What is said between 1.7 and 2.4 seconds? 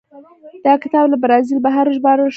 وژباړل شو.